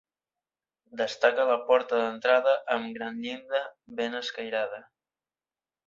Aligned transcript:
Destaca 1.01 1.45
la 1.51 1.59
porta 1.67 2.01
d'entrada 2.01 2.57
amb 2.79 2.91
gran 2.99 3.23
llinda 3.27 3.65
ben 4.01 4.21
escairada. 4.25 4.85